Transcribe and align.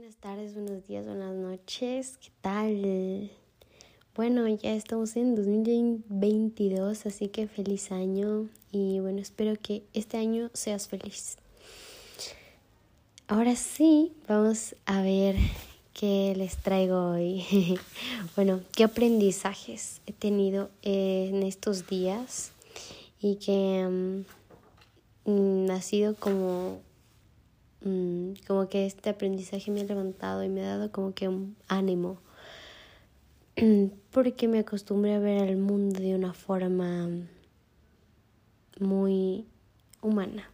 Buenas 0.00 0.16
tardes, 0.16 0.54
buenos 0.54 0.86
días, 0.86 1.04
buenas 1.04 1.34
noches. 1.34 2.16
¿Qué 2.16 2.30
tal? 2.40 3.30
Bueno, 4.16 4.48
ya 4.48 4.72
estamos 4.72 5.14
en 5.14 5.34
2022, 5.34 7.04
así 7.04 7.28
que 7.28 7.46
feliz 7.46 7.92
año 7.92 8.48
y 8.72 9.00
bueno, 9.00 9.18
espero 9.18 9.56
que 9.60 9.82
este 9.92 10.16
año 10.16 10.48
seas 10.54 10.88
feliz. 10.88 11.36
Ahora 13.28 13.54
sí, 13.56 14.14
vamos 14.26 14.74
a 14.86 15.02
ver 15.02 15.36
qué 15.92 16.32
les 16.34 16.56
traigo 16.56 17.10
hoy. 17.10 17.44
bueno, 18.36 18.62
qué 18.72 18.84
aprendizajes 18.84 20.00
he 20.06 20.14
tenido 20.14 20.70
en 20.80 21.42
estos 21.42 21.86
días 21.86 22.52
y 23.20 23.36
que 23.36 24.24
mm, 25.26 25.70
ha 25.70 25.82
sido 25.82 26.14
como 26.14 26.80
Mm, 27.82 28.32
como 28.46 28.68
que 28.68 28.86
este 28.86 29.10
aprendizaje 29.10 29.70
me 29.70 29.80
ha 29.80 29.84
levantado 29.84 30.44
y 30.44 30.48
me 30.48 30.62
ha 30.62 30.76
dado 30.76 30.92
como 30.92 31.14
que 31.14 31.28
un 31.28 31.56
ánimo 31.66 32.18
porque 34.10 34.48
me 34.48 34.58
acostumbré 34.58 35.14
a 35.14 35.18
ver 35.18 35.42
al 35.42 35.56
mundo 35.56 36.00
de 36.00 36.14
una 36.14 36.32
forma 36.32 37.08
muy 38.78 39.46
humana. 40.00 40.50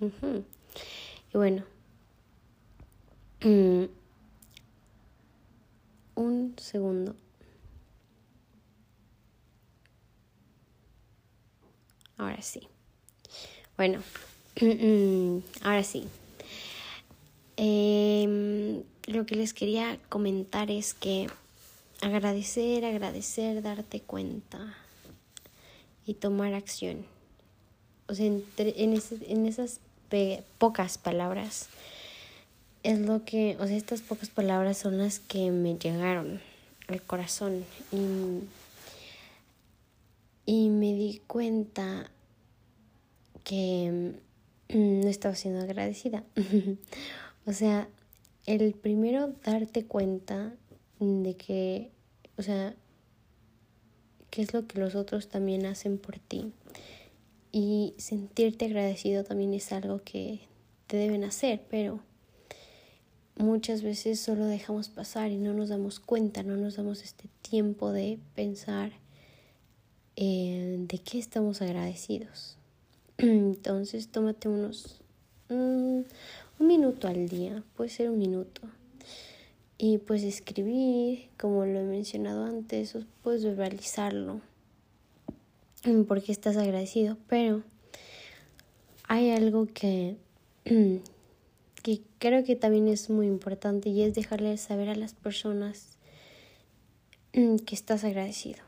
Y 0.00 1.36
bueno, 1.36 1.64
mm, 3.42 3.84
un 6.14 6.54
segundo. 6.56 7.14
Ahora 12.16 12.42
sí. 12.42 12.68
Bueno, 13.76 14.00
ahora 15.62 15.84
sí. 15.84 16.04
Em, 17.56 18.82
lo 19.06 19.26
que 19.26 19.34
les 19.34 19.52
quería 19.52 19.98
comentar 20.08 20.70
es 20.70 20.94
que 20.94 21.28
agradecer, 22.00 22.84
agradecer, 22.84 23.62
darte 23.62 24.00
cuenta 24.00 24.76
y 26.06 26.14
tomar 26.14 26.54
acción. 26.54 27.04
O 28.06 28.14
sea, 28.14 28.26
en, 28.26 28.44
en 28.56 29.46
esas 29.46 29.80
pocas 30.58 30.98
palabras 30.98 31.68
es 32.82 32.98
lo 33.00 33.24
que, 33.24 33.56
o 33.60 33.66
sea, 33.66 33.76
estas 33.76 34.00
pocas 34.00 34.30
palabras 34.30 34.78
son 34.78 34.98
las 34.98 35.18
que 35.18 35.50
me 35.50 35.76
llegaron 35.76 36.40
al 36.86 37.02
corazón 37.02 37.64
y, 37.92 38.44
y 40.46 40.70
me 40.70 40.94
di 40.94 41.20
cuenta 41.26 42.10
que 43.44 44.14
no 44.68 45.08
estaba 45.08 45.34
siendo 45.34 45.60
agradecida. 45.60 46.24
o 47.46 47.52
sea, 47.52 47.88
el 48.46 48.72
primero 48.74 49.34
darte 49.44 49.84
cuenta 49.84 50.54
de 51.00 51.36
que, 51.36 51.90
o 52.36 52.42
sea, 52.42 52.74
qué 54.30 54.42
es 54.42 54.52
lo 54.52 54.66
que 54.66 54.78
los 54.78 54.94
otros 54.94 55.28
también 55.28 55.66
hacen 55.66 55.98
por 55.98 56.18
ti. 56.18 56.52
Y 57.50 57.94
sentirte 57.98 58.66
agradecido 58.66 59.24
también 59.24 59.54
es 59.54 59.72
algo 59.72 60.02
que 60.04 60.40
te 60.86 60.96
deben 60.96 61.24
hacer, 61.24 61.62
pero 61.70 62.00
muchas 63.36 63.82
veces 63.82 64.20
solo 64.20 64.44
dejamos 64.46 64.88
pasar 64.88 65.30
y 65.30 65.38
no 65.38 65.54
nos 65.54 65.68
damos 65.70 66.00
cuenta, 66.00 66.42
no 66.42 66.56
nos 66.56 66.76
damos 66.76 67.02
este 67.02 67.28
tiempo 67.42 67.92
de 67.92 68.18
pensar 68.34 68.92
eh, 70.16 70.76
de 70.78 70.98
qué 70.98 71.18
estamos 71.18 71.62
agradecidos. 71.62 72.57
Entonces 73.18 74.08
tómate 74.08 74.48
unos 74.48 75.00
mm, 75.48 76.00
un 76.60 76.66
minuto 76.66 77.08
al 77.08 77.28
día, 77.28 77.62
puede 77.76 77.90
ser 77.90 78.10
un 78.10 78.18
minuto. 78.18 78.62
Y 79.76 79.98
pues 79.98 80.22
escribir, 80.22 81.28
como 81.38 81.64
lo 81.64 81.80
he 81.80 81.84
mencionado 81.84 82.44
antes, 82.44 82.96
puedes 83.22 83.44
verbalizarlo 83.44 84.40
porque 86.06 86.32
estás 86.32 86.56
agradecido, 86.56 87.16
pero 87.28 87.62
hay 89.06 89.30
algo 89.30 89.66
que, 89.66 90.16
que 90.64 92.02
creo 92.18 92.44
que 92.44 92.56
también 92.56 92.88
es 92.88 93.10
muy 93.10 93.26
importante 93.26 93.88
y 93.88 94.02
es 94.02 94.14
dejarle 94.14 94.56
saber 94.58 94.88
a 94.88 94.96
las 94.96 95.14
personas 95.14 95.96
que 97.32 97.74
estás 97.74 98.02
agradecido. 98.02 98.58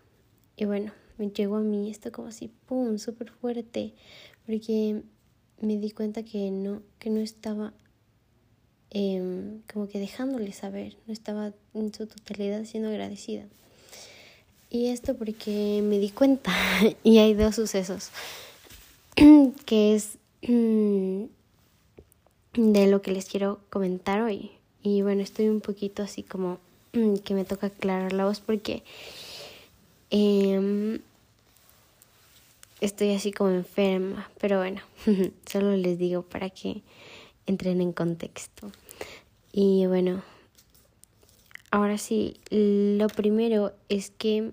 Y 0.56 0.64
bueno, 0.64 0.92
me 1.18 1.30
llegó 1.30 1.56
a 1.56 1.60
mí 1.60 1.90
esto 1.90 2.12
como 2.12 2.28
así, 2.28 2.50
¡pum!, 2.66 2.98
súper 2.98 3.30
fuerte, 3.30 3.92
porque 4.50 5.02
me 5.60 5.76
di 5.76 5.92
cuenta 5.92 6.24
que 6.24 6.50
no, 6.50 6.82
que 6.98 7.08
no 7.08 7.20
estaba 7.20 7.72
em, 8.90 9.60
como 9.72 9.88
que 9.88 10.00
dejándole 10.00 10.52
saber, 10.52 10.96
no 11.06 11.12
estaba 11.12 11.52
en 11.72 11.94
su 11.94 12.08
totalidad 12.08 12.64
siendo 12.64 12.88
agradecida. 12.88 13.44
Y 14.68 14.86
esto 14.86 15.16
porque 15.16 15.82
me 15.84 16.00
di 16.00 16.10
cuenta, 16.10 16.52
y 17.04 17.18
hay 17.18 17.34
dos 17.34 17.54
sucesos, 17.54 18.10
que 19.66 19.94
es 19.94 20.18
mm, 20.48 21.24
de 22.54 22.86
lo 22.88 23.02
que 23.02 23.12
les 23.12 23.26
quiero 23.26 23.60
comentar 23.70 24.20
hoy. 24.20 24.50
Y 24.82 25.02
bueno, 25.02 25.22
estoy 25.22 25.48
un 25.48 25.60
poquito 25.60 26.02
así 26.02 26.24
como 26.24 26.58
que 26.92 27.34
me 27.34 27.44
toca 27.44 27.68
aclarar 27.68 28.12
la 28.12 28.24
voz 28.24 28.40
porque 28.40 28.82
eh, 30.10 31.00
estoy 32.80 33.14
así 33.14 33.32
como 33.32 33.50
enferma, 33.50 34.30
pero 34.40 34.58
bueno, 34.58 34.80
solo 35.46 35.76
les 35.76 35.98
digo 35.98 36.22
para 36.22 36.50
que 36.50 36.82
entren 37.46 37.80
en 37.80 37.92
contexto. 37.92 38.70
Y 39.52 39.86
bueno, 39.86 40.22
ahora 41.70 41.98
sí, 41.98 42.36
lo 42.50 43.08
primero 43.08 43.72
es 43.88 44.10
que 44.10 44.52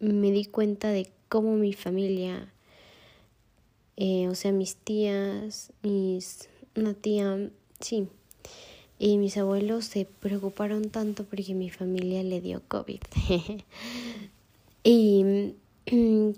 me 0.00 0.30
di 0.30 0.44
cuenta 0.44 0.88
de 0.88 1.10
cómo 1.28 1.56
mi 1.56 1.72
familia, 1.72 2.52
eh, 3.96 4.28
o 4.28 4.34
sea, 4.34 4.52
mis 4.52 4.76
tías, 4.76 5.72
mis, 5.82 6.48
una 6.74 6.94
tía, 6.94 7.50
sí, 7.80 8.08
y 8.98 9.18
mis 9.18 9.36
abuelos 9.36 9.84
se 9.84 10.06
preocuparon 10.06 10.90
tanto 10.90 11.24
porque 11.24 11.54
mi 11.54 11.70
familia 11.70 12.22
le 12.22 12.40
dio 12.40 12.62
COVID. 12.68 13.00
y 14.84 15.54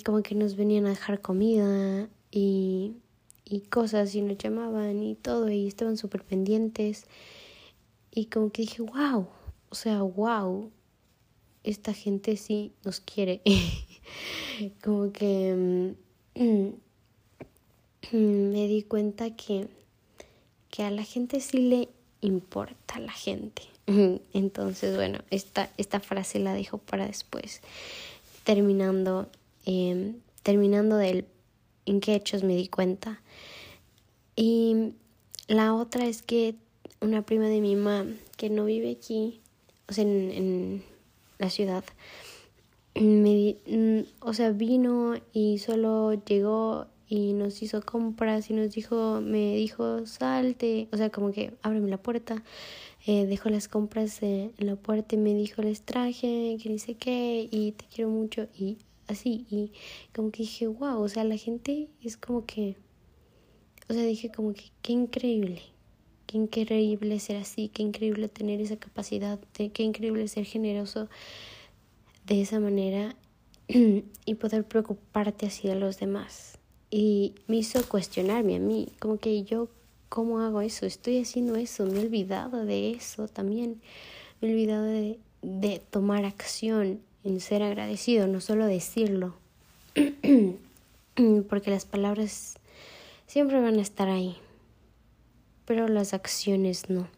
como 0.04 0.22
que 0.22 0.34
nos 0.34 0.56
venían 0.56 0.86
a 0.86 0.90
dejar 0.90 1.20
comida 1.20 2.08
y, 2.30 2.92
y 3.44 3.60
cosas 3.62 4.14
y 4.14 4.22
nos 4.22 4.38
llamaban 4.38 5.02
y 5.02 5.14
todo 5.14 5.48
y 5.50 5.66
estaban 5.66 5.96
súper 5.96 6.22
pendientes 6.24 7.06
y 8.10 8.26
como 8.26 8.50
que 8.50 8.62
dije, 8.62 8.82
wow, 8.82 9.28
o 9.70 9.74
sea, 9.74 10.02
wow, 10.02 10.70
esta 11.62 11.92
gente 11.92 12.36
sí 12.36 12.72
nos 12.84 13.00
quiere. 13.00 13.42
como 14.82 15.12
que 15.12 15.94
mm, 16.34 16.68
me 18.12 18.66
di 18.66 18.82
cuenta 18.82 19.36
que, 19.36 19.68
que 20.70 20.82
a 20.82 20.90
la 20.90 21.04
gente 21.04 21.40
sí 21.40 21.58
le 21.58 21.88
importa 22.20 22.98
la 22.98 23.12
gente. 23.12 23.62
Entonces, 24.32 24.96
bueno, 24.96 25.20
esta, 25.30 25.70
esta 25.76 26.00
frase 26.00 26.38
la 26.38 26.54
dejo 26.54 26.78
para 26.78 27.06
después, 27.06 27.60
terminando 28.44 29.28
Em, 29.70 30.14
terminando 30.42 30.96
del 30.96 31.26
en 31.84 32.00
qué 32.00 32.14
hechos 32.14 32.42
me 32.42 32.56
di 32.56 32.68
cuenta. 32.68 33.20
Y 34.34 34.94
la 35.46 35.74
otra 35.74 36.06
es 36.06 36.22
que 36.22 36.54
una 37.02 37.20
prima 37.20 37.48
de 37.48 37.60
mi 37.60 37.76
mamá 37.76 38.06
que 38.38 38.48
no 38.48 38.64
vive 38.64 38.90
aquí, 38.90 39.42
o 39.86 39.92
sea, 39.92 40.04
en, 40.04 40.82
la 41.38 41.50
ciudad, 41.50 41.84
me, 42.94 43.56
mm, 43.66 44.00
o 44.20 44.32
sea, 44.32 44.52
vino 44.52 45.14
y 45.34 45.58
solo 45.58 46.14
llegó 46.14 46.86
y 47.06 47.34
nos 47.34 47.62
hizo 47.62 47.82
compras 47.82 48.48
y 48.48 48.54
nos 48.54 48.72
dijo, 48.72 49.20
me 49.20 49.54
dijo, 49.56 50.06
salte, 50.06 50.88
o 50.92 50.96
sea, 50.96 51.10
como 51.10 51.30
que 51.30 51.52
ábreme 51.62 51.90
la 51.90 52.02
puerta, 52.02 52.42
eh, 53.06 53.26
dejó 53.26 53.50
las 53.50 53.68
compras 53.68 54.22
en 54.22 54.52
la 54.58 54.76
puerta 54.76 55.14
y 55.14 55.18
me 55.18 55.34
dijo, 55.34 55.60
les 55.62 55.82
traje, 55.82 56.56
que 56.62 56.68
dice 56.70 56.94
qué, 56.94 57.48
y 57.50 57.72
te 57.72 57.84
quiero 57.86 58.10
mucho, 58.10 58.48
y 58.58 58.78
así 59.08 59.46
y 59.50 59.72
como 60.14 60.30
que 60.30 60.42
dije, 60.42 60.66
wow, 60.66 61.00
o 61.00 61.08
sea, 61.08 61.24
la 61.24 61.36
gente 61.36 61.88
es 62.02 62.16
como 62.16 62.46
que, 62.46 62.76
o 63.88 63.94
sea, 63.94 64.04
dije 64.04 64.30
como 64.30 64.52
que 64.52 64.64
qué 64.82 64.92
increíble, 64.92 65.62
qué 66.26 66.36
increíble 66.36 67.18
ser 67.18 67.36
así, 67.36 67.68
qué 67.68 67.82
increíble 67.82 68.28
tener 68.28 68.60
esa 68.60 68.76
capacidad, 68.76 69.40
qué 69.52 69.82
increíble 69.82 70.28
ser 70.28 70.44
generoso 70.44 71.08
de 72.26 72.42
esa 72.42 72.60
manera 72.60 73.16
y 73.68 74.34
poder 74.34 74.64
preocuparte 74.64 75.46
así 75.46 75.66
de 75.68 75.74
los 75.74 75.98
demás. 75.98 76.58
Y 76.90 77.34
me 77.46 77.56
hizo 77.56 77.86
cuestionarme 77.86 78.56
a 78.56 78.60
mí, 78.60 78.88
como 78.98 79.18
que 79.18 79.42
yo, 79.42 79.68
¿cómo 80.08 80.40
hago 80.40 80.60
eso? 80.60 80.86
Estoy 80.86 81.20
haciendo 81.20 81.56
eso, 81.56 81.84
me 81.84 81.98
he 81.98 82.00
olvidado 82.00 82.64
de 82.64 82.92
eso 82.92 83.28
también, 83.28 83.80
me 84.40 84.48
he 84.48 84.52
olvidado 84.52 84.84
de, 84.84 85.18
de 85.42 85.80
tomar 85.90 86.24
acción 86.24 87.00
en 87.24 87.40
ser 87.40 87.62
agradecido, 87.62 88.26
no 88.26 88.40
solo 88.40 88.66
decirlo, 88.66 89.34
porque 91.48 91.70
las 91.70 91.84
palabras 91.84 92.56
siempre 93.26 93.60
van 93.60 93.78
a 93.78 93.82
estar 93.82 94.08
ahí, 94.08 94.36
pero 95.64 95.88
las 95.88 96.14
acciones 96.14 96.88
no. 96.88 97.08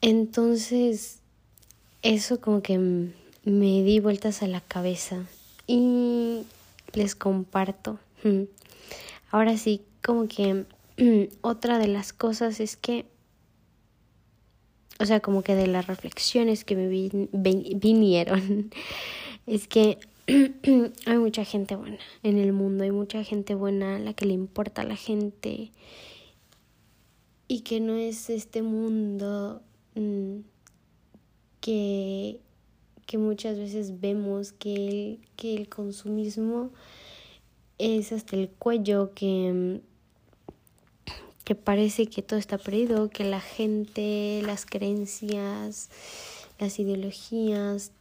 Entonces, 0.00 1.20
eso 2.02 2.40
como 2.40 2.62
que 2.62 2.78
me 2.78 3.82
di 3.82 4.00
vueltas 4.00 4.42
a 4.42 4.46
la 4.46 4.60
cabeza 4.60 5.24
y 5.66 6.44
les 6.92 7.14
comparto. 7.14 7.98
Ahora 9.30 9.56
sí, 9.56 9.82
como 10.02 10.28
que 10.28 10.66
otra 11.40 11.78
de 11.78 11.88
las 11.88 12.12
cosas 12.12 12.60
es 12.60 12.76
que, 12.76 13.06
o 15.00 15.06
sea, 15.06 15.20
como 15.20 15.42
que 15.42 15.54
de 15.54 15.66
las 15.66 15.86
reflexiones 15.86 16.64
que 16.64 16.76
me 16.76 16.88
vinieron, 16.88 18.70
es 19.46 19.68
que 19.68 19.98
hay 21.06 21.18
mucha 21.18 21.44
gente 21.44 21.76
buena 21.76 21.98
en 22.22 22.38
el 22.38 22.52
mundo, 22.52 22.84
hay 22.84 22.92
mucha 22.92 23.22
gente 23.24 23.54
buena 23.54 23.96
a 23.96 23.98
la 23.98 24.14
que 24.14 24.26
le 24.26 24.34
importa 24.34 24.82
a 24.82 24.86
la 24.86 24.96
gente. 24.96 25.70
Y 27.46 27.60
que 27.60 27.78
no 27.80 27.96
es 27.96 28.30
este 28.30 28.62
mundo 28.62 29.60
mm, 29.94 30.38
que, 31.60 32.40
que 33.06 33.18
muchas 33.18 33.58
veces 33.58 34.00
vemos 34.00 34.52
que 34.52 35.18
que 35.36 35.54
el 35.54 35.68
consumismo 35.68 36.70
es 37.78 38.12
hasta 38.12 38.36
el 38.36 38.48
cuello, 38.48 39.12
que, 39.14 39.80
que 41.44 41.54
parece 41.54 42.06
que 42.06 42.22
todo 42.22 42.38
está 42.38 42.58
perdido, 42.58 43.10
que 43.10 43.24
la 43.24 43.40
gente, 43.40 44.40
las 44.44 44.64
creencias, 44.64 45.90
las 46.58 46.78
ideologías, 46.78 47.92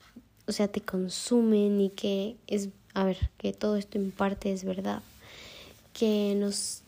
o 0.47 0.51
sea, 0.51 0.67
te 0.69 0.81
consumen 0.81 1.79
y 1.81 1.89
que 1.89 2.37
es, 2.47 2.69
a 2.93 3.03
ver, 3.03 3.29
que 3.37 3.53
todo 3.53 3.75
esto 3.75 3.97
en 3.97 4.11
parte 4.11 4.51
es 4.51 4.63
verdad, 4.63 5.03
que 5.93 6.35
nos, 6.37 6.81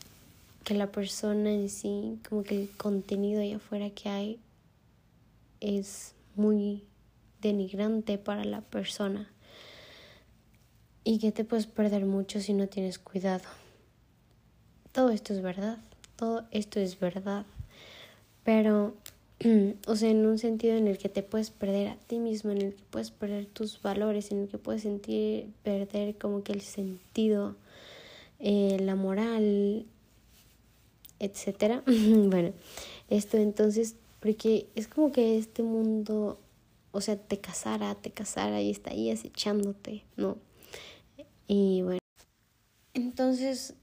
que 0.64 0.74
la 0.74 0.90
persona 0.90 1.52
en 1.52 1.68
sí, 1.68 2.18
como 2.28 2.42
que 2.42 2.62
el 2.62 2.70
contenido 2.70 3.42
allá 3.42 3.56
afuera 3.56 3.90
que 3.90 4.08
hay 4.08 4.38
es 5.60 6.14
muy 6.34 6.84
denigrante 7.40 8.18
para 8.18 8.44
la 8.44 8.60
persona. 8.62 9.30
Y 11.04 11.20
que 11.20 11.30
te 11.30 11.44
puedes 11.44 11.66
perder 11.68 12.04
mucho 12.04 12.40
si 12.40 12.52
no 12.52 12.66
tienes 12.66 12.98
cuidado. 12.98 13.44
Todo 14.90 15.10
esto 15.10 15.32
es 15.32 15.40
verdad, 15.40 15.78
todo 16.16 16.44
esto 16.50 16.80
es 16.80 16.98
verdad, 16.98 17.44
pero, 18.44 18.94
o 19.86 19.96
sea, 19.96 20.10
en 20.10 20.24
un 20.24 20.38
sentido 20.38 20.76
en 20.76 20.86
el 20.88 20.98
que 20.98 21.08
te 21.08 21.22
puedes 21.22 21.50
perder 21.50 21.88
a 21.88 21.96
ti 21.96 22.18
mismo, 22.18 22.50
en 22.52 22.62
el 22.62 22.74
que 22.74 22.82
puedes 22.90 23.10
perder 23.10 23.46
tus 23.46 23.82
valores, 23.82 24.30
en 24.30 24.42
el 24.42 24.48
que 24.48 24.58
puedes 24.58 24.82
sentir, 24.82 25.48
perder 25.62 26.16
como 26.16 26.42
que 26.42 26.52
el 26.52 26.62
sentido, 26.62 27.56
eh, 28.38 28.78
la 28.80 28.94
moral, 28.94 29.84
etcétera. 31.18 31.82
bueno, 31.86 32.52
esto 33.10 33.36
entonces, 33.36 33.96
porque 34.20 34.68
es 34.74 34.88
como 34.88 35.12
que 35.12 35.38
este 35.38 35.62
mundo, 35.62 36.38
o 36.92 37.00
sea, 37.00 37.16
te 37.16 37.38
casara, 37.38 37.94
te 37.96 38.10
casara 38.10 38.60
y 38.60 38.70
está 38.70 38.90
ahí 38.90 39.10
acechándote, 39.10 40.04
¿no? 40.16 40.38
Y 41.48 41.82
bueno, 41.82 42.00
entonces 42.94 43.74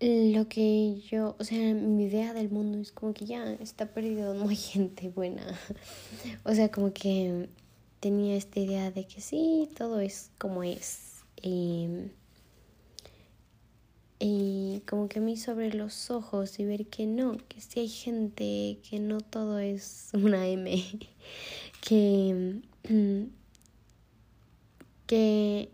lo 0.00 0.48
que 0.48 1.00
yo, 1.10 1.36
o 1.38 1.44
sea, 1.44 1.74
mi 1.74 2.04
idea 2.04 2.32
del 2.32 2.50
mundo 2.50 2.78
es 2.78 2.90
como 2.90 3.12
que 3.12 3.26
ya 3.26 3.52
está 3.54 3.86
perdido, 3.92 4.32
no 4.34 4.48
hay 4.48 4.56
gente 4.56 5.08
buena. 5.10 5.44
O 6.44 6.54
sea, 6.54 6.70
como 6.70 6.92
que 6.92 7.48
tenía 8.00 8.36
esta 8.36 8.60
idea 8.60 8.90
de 8.90 9.06
que 9.06 9.20
sí, 9.20 9.68
todo 9.76 10.00
es 10.00 10.30
como 10.38 10.62
es. 10.62 11.22
Y, 11.42 12.10
como 14.86 15.08
que 15.08 15.20
me 15.20 15.36
sobre 15.36 15.72
los 15.72 16.10
ojos 16.10 16.58
y 16.58 16.64
ver 16.64 16.86
que 16.86 17.06
no, 17.06 17.36
que 17.48 17.60
sí 17.60 17.80
hay 17.80 17.88
gente, 17.88 18.78
que 18.88 18.98
no 18.98 19.20
todo 19.20 19.58
es 19.58 20.10
una 20.14 20.46
M, 20.48 20.82
que, 21.80 22.60
que 25.06 25.68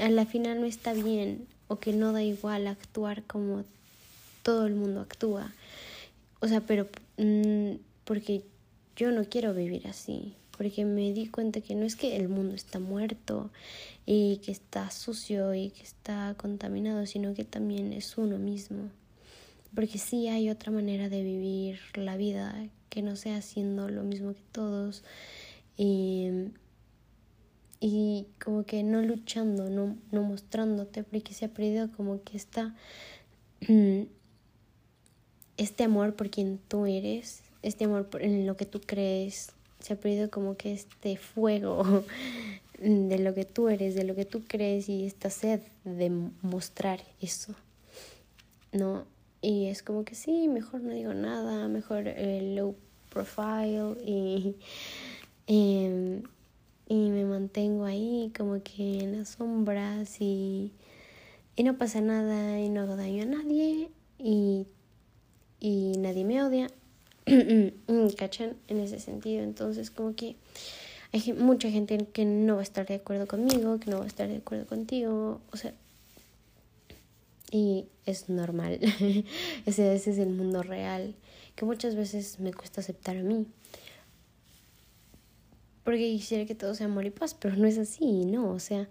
a 0.00 0.10
la 0.10 0.26
final 0.26 0.60
no 0.60 0.66
está 0.66 0.92
bien 0.92 1.46
o 1.68 1.78
que 1.78 1.92
no 1.92 2.12
da 2.12 2.22
igual 2.22 2.66
actuar 2.66 3.22
como 3.24 3.64
todo 4.42 4.66
el 4.66 4.74
mundo 4.74 5.00
actúa. 5.00 5.52
O 6.40 6.48
sea, 6.48 6.60
pero 6.60 6.88
mm, 7.16 7.76
porque 8.04 8.44
yo 8.94 9.10
no 9.10 9.24
quiero 9.24 9.54
vivir 9.54 9.86
así, 9.88 10.34
porque 10.56 10.84
me 10.84 11.12
di 11.12 11.26
cuenta 11.26 11.60
que 11.60 11.74
no 11.74 11.84
es 11.84 11.96
que 11.96 12.16
el 12.16 12.28
mundo 12.28 12.54
está 12.54 12.78
muerto 12.78 13.50
y 14.06 14.38
que 14.38 14.52
está 14.52 14.90
sucio 14.90 15.54
y 15.54 15.70
que 15.70 15.82
está 15.82 16.34
contaminado, 16.36 17.06
sino 17.06 17.34
que 17.34 17.44
también 17.44 17.92
es 17.92 18.16
uno 18.16 18.38
mismo. 18.38 18.90
Porque 19.74 19.98
sí 19.98 20.28
hay 20.28 20.48
otra 20.48 20.72
manera 20.72 21.08
de 21.08 21.22
vivir 21.22 21.80
la 21.94 22.16
vida 22.16 22.54
que 22.88 23.02
no 23.02 23.16
sea 23.16 23.38
haciendo 23.38 23.88
lo 23.88 24.04
mismo 24.04 24.32
que 24.32 24.42
todos. 24.52 25.02
Y 25.76 26.28
y 27.80 28.26
como 28.42 28.64
que 28.64 28.82
no 28.82 29.02
luchando, 29.02 29.68
no, 29.68 29.96
no 30.10 30.22
mostrándote, 30.22 31.04
porque 31.04 31.34
se 31.34 31.44
ha 31.44 31.48
perdido 31.48 31.90
como 31.92 32.22
que 32.22 32.36
está 32.36 32.74
mm, 33.68 34.02
este 35.56 35.84
amor 35.84 36.14
por 36.14 36.30
quien 36.30 36.58
tú 36.68 36.86
eres, 36.86 37.42
este 37.62 37.84
amor 37.84 38.06
por, 38.06 38.22
en 38.22 38.46
lo 38.46 38.56
que 38.56 38.66
tú 38.66 38.80
crees, 38.80 39.52
se 39.80 39.92
ha 39.92 39.96
perdido 39.96 40.30
como 40.30 40.56
que 40.56 40.72
este 40.72 41.16
fuego 41.16 42.04
de 42.80 43.18
lo 43.18 43.34
que 43.34 43.44
tú 43.44 43.68
eres, 43.68 43.94
de 43.94 44.04
lo 44.04 44.14
que 44.14 44.24
tú 44.24 44.42
crees 44.46 44.88
y 44.88 45.04
esta 45.06 45.30
sed 45.30 45.60
de 45.84 46.10
mostrar 46.42 47.00
eso, 47.20 47.54
¿no? 48.72 49.04
Y 49.42 49.66
es 49.66 49.82
como 49.82 50.04
que 50.04 50.14
sí, 50.14 50.48
mejor 50.48 50.80
no 50.80 50.92
digo 50.92 51.14
nada, 51.14 51.68
mejor 51.68 52.08
el 52.08 52.56
low 52.56 52.74
profile 53.10 53.96
y... 54.04 54.56
Em, 55.48 56.24
y 56.88 57.10
me 57.10 57.24
mantengo 57.24 57.84
ahí 57.84 58.32
como 58.36 58.62
que 58.62 59.00
en 59.00 59.18
las 59.18 59.30
sombras 59.30 60.20
y, 60.20 60.72
y 61.56 61.64
no 61.64 61.76
pasa 61.76 62.00
nada 62.00 62.60
y 62.60 62.68
no 62.68 62.82
hago 62.82 62.96
daño 62.96 63.24
a 63.24 63.26
nadie 63.26 63.90
y, 64.18 64.66
y 65.58 65.92
nadie 65.98 66.24
me 66.24 66.42
odia. 66.42 66.70
¿Cachan? 68.16 68.56
En 68.68 68.78
ese 68.78 69.00
sentido. 69.00 69.42
Entonces 69.42 69.90
como 69.90 70.14
que 70.14 70.36
hay 71.12 71.32
mucha 71.32 71.70
gente 71.70 71.98
que 72.12 72.24
no 72.24 72.54
va 72.54 72.60
a 72.60 72.64
estar 72.64 72.86
de 72.86 72.94
acuerdo 72.94 73.26
conmigo, 73.26 73.80
que 73.80 73.90
no 73.90 73.98
va 73.98 74.04
a 74.04 74.08
estar 74.08 74.28
de 74.28 74.36
acuerdo 74.36 74.66
contigo. 74.66 75.40
O 75.52 75.56
sea, 75.56 75.74
y 77.50 77.86
es 78.04 78.28
normal. 78.28 78.78
ese, 79.66 79.94
ese 79.94 80.10
es 80.12 80.18
el 80.18 80.30
mundo 80.30 80.62
real 80.62 81.16
que 81.56 81.64
muchas 81.64 81.96
veces 81.96 82.38
me 82.38 82.52
cuesta 82.52 82.80
aceptar 82.80 83.16
a 83.16 83.22
mí 83.22 83.46
porque 85.86 86.10
quisiera 86.10 86.46
que 86.46 86.56
todo 86.56 86.74
sea 86.74 86.86
amor 86.86 87.06
y 87.06 87.10
paz, 87.10 87.34
pero 87.34 87.54
no 87.54 87.64
es 87.68 87.78
así, 87.78 88.24
¿no? 88.24 88.50
O 88.50 88.58
sea, 88.58 88.88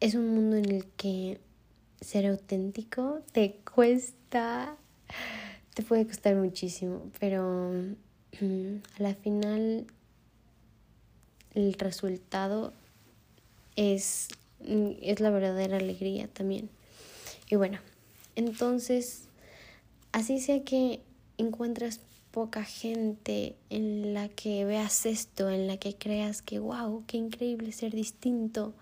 es 0.00 0.14
un 0.14 0.26
mundo 0.34 0.56
en 0.56 0.70
el 0.70 0.86
que 0.96 1.38
ser 2.00 2.26
auténtico 2.26 3.20
te 3.30 3.60
cuesta, 3.74 4.74
te 5.74 5.82
puede 5.82 6.06
costar 6.06 6.34
muchísimo, 6.36 7.10
pero 7.20 7.72
mm, 8.40 8.76
a 8.98 9.02
la 9.02 9.14
final 9.14 9.86
el 11.52 11.74
resultado 11.74 12.72
es, 13.76 14.28
mm, 14.66 14.92
es 15.02 15.20
la 15.20 15.28
verdadera 15.28 15.76
alegría 15.76 16.26
también. 16.28 16.70
Y 17.50 17.56
bueno, 17.56 17.80
entonces, 18.34 19.24
así 20.12 20.40
sea 20.40 20.64
que 20.64 21.00
encuentras 21.36 22.00
poca 22.32 22.64
gente 22.64 23.54
en 23.70 24.14
la 24.14 24.28
que 24.28 24.64
veas 24.64 25.06
esto, 25.06 25.50
en 25.50 25.66
la 25.66 25.76
que 25.76 25.94
creas 25.94 26.42
que, 26.42 26.58
wow, 26.58 27.04
qué 27.06 27.18
increíble 27.18 27.70
ser 27.72 27.94
distinto, 27.94 28.72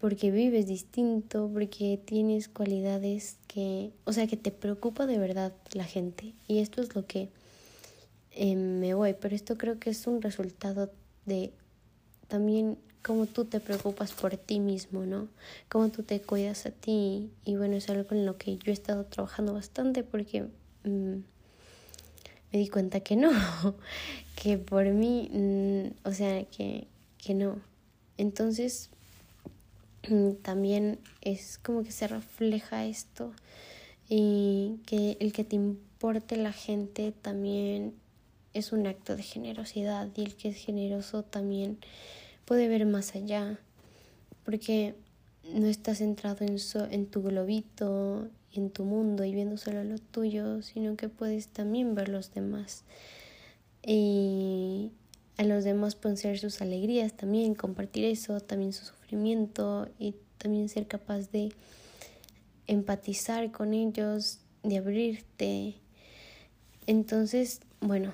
porque 0.00 0.30
vives 0.30 0.66
distinto, 0.66 1.48
porque 1.52 2.00
tienes 2.04 2.48
cualidades 2.48 3.36
que, 3.46 3.92
o 4.04 4.12
sea, 4.12 4.26
que 4.26 4.38
te 4.38 4.50
preocupa 4.50 5.06
de 5.06 5.18
verdad 5.18 5.52
la 5.74 5.84
gente. 5.84 6.34
Y 6.48 6.58
esto 6.58 6.82
es 6.82 6.94
lo 6.96 7.06
que 7.06 7.28
eh, 8.32 8.56
me 8.56 8.94
voy, 8.94 9.14
pero 9.20 9.36
esto 9.36 9.58
creo 9.58 9.78
que 9.78 9.90
es 9.90 10.06
un 10.06 10.22
resultado 10.22 10.90
de 11.26 11.52
también 12.26 12.78
cómo 13.02 13.26
tú 13.26 13.44
te 13.44 13.60
preocupas 13.60 14.12
por 14.12 14.36
ti 14.38 14.60
mismo, 14.60 15.04
¿no? 15.04 15.28
Cómo 15.68 15.90
tú 15.90 16.02
te 16.04 16.22
cuidas 16.22 16.64
a 16.64 16.70
ti. 16.70 17.30
Y 17.44 17.56
bueno, 17.56 17.76
es 17.76 17.90
algo 17.90 18.14
en 18.14 18.24
lo 18.24 18.38
que 18.38 18.56
yo 18.56 18.70
he 18.70 18.72
estado 18.72 19.04
trabajando 19.04 19.52
bastante 19.52 20.02
porque... 20.02 20.48
Mm, 20.84 21.31
me 22.52 22.58
di 22.58 22.68
cuenta 22.68 23.00
que 23.00 23.16
no, 23.16 23.30
que 24.36 24.58
por 24.58 24.84
mí, 24.86 25.30
mm, 25.32 26.08
o 26.08 26.12
sea, 26.12 26.44
que, 26.44 26.86
que 27.18 27.34
no. 27.34 27.60
Entonces, 28.18 28.90
mm, 30.08 30.32
también 30.42 30.98
es 31.20 31.58
como 31.58 31.82
que 31.82 31.92
se 31.92 32.06
refleja 32.08 32.84
esto 32.84 33.32
y 34.08 34.80
que 34.86 35.16
el 35.20 35.32
que 35.32 35.44
te 35.44 35.56
importe 35.56 36.36
la 36.36 36.52
gente 36.52 37.12
también 37.12 37.94
es 38.52 38.72
un 38.72 38.86
acto 38.86 39.16
de 39.16 39.22
generosidad 39.22 40.08
y 40.14 40.22
el 40.22 40.34
que 40.34 40.50
es 40.50 40.56
generoso 40.56 41.22
también 41.22 41.78
puede 42.44 42.68
ver 42.68 42.84
más 42.84 43.14
allá 43.14 43.58
porque 44.44 44.94
no 45.54 45.66
estás 45.66 45.98
centrado 45.98 46.44
en, 46.44 46.56
en 46.90 47.06
tu 47.06 47.22
globito 47.22 48.28
en 48.54 48.70
tu 48.70 48.84
mundo 48.84 49.24
y 49.24 49.34
viendo 49.34 49.56
solo 49.56 49.84
lo 49.84 49.98
tuyo, 49.98 50.62
sino 50.62 50.96
que 50.96 51.08
puedes 51.08 51.48
también 51.48 51.94
ver 51.94 52.08
los 52.08 52.32
demás. 52.34 52.84
Y 53.84 54.90
a 55.36 55.44
los 55.44 55.64
demás 55.64 55.96
ser 56.16 56.38
sus 56.38 56.60
alegrías 56.60 57.14
también, 57.14 57.54
compartir 57.54 58.04
eso, 58.04 58.40
también 58.40 58.72
su 58.72 58.84
sufrimiento 58.84 59.88
y 59.98 60.14
también 60.38 60.68
ser 60.68 60.86
capaz 60.86 61.30
de 61.30 61.52
empatizar 62.66 63.50
con 63.50 63.74
ellos, 63.74 64.38
de 64.62 64.78
abrirte. 64.78 65.74
Entonces, 66.86 67.60
bueno, 67.80 68.12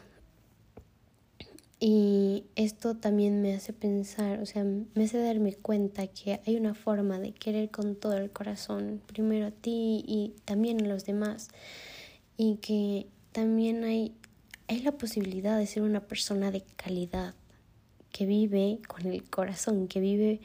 y 1.81 2.45
esto 2.57 2.97
también 2.97 3.41
me 3.41 3.55
hace 3.55 3.73
pensar, 3.73 4.41
o 4.41 4.47
sea, 4.47 4.65
me 4.65 5.05
hace 5.05 5.19
darme 5.19 5.55
cuenta 5.55 6.09
que 6.09 6.41
hay 6.45 6.57
una 6.57 6.75
forma 6.75 7.21
de 7.21 7.33
querer 7.33 7.71
con 7.71 7.95
todo 7.95 8.17
el 8.17 8.33
corazón, 8.33 9.01
primero 9.07 9.47
a 9.47 9.51
ti 9.53 10.03
y 10.07 10.35
también 10.45 10.85
a 10.85 10.89
los 10.89 11.05
demás. 11.05 11.49
Y 12.37 12.57
que 12.57 13.07
también 13.31 13.85
hay, 13.85 14.13
hay 14.67 14.81
la 14.81 14.93
posibilidad 14.93 15.57
de 15.57 15.67
ser 15.67 15.85
una 15.85 16.01
persona 16.01 16.51
de 16.51 16.63
calidad, 16.77 17.35
que 18.11 18.27
vive 18.27 18.81
con 18.89 19.07
el 19.07 19.23
corazón, 19.31 19.87
que 19.87 20.01
vive 20.01 20.41